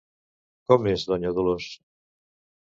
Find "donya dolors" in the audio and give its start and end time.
1.11-1.69